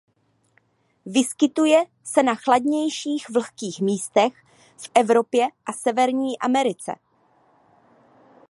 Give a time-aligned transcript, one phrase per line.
[1.05, 4.33] Vyskytuje se na chladnějších vlhkých místech
[4.77, 6.95] v Evropě a Severní Americe.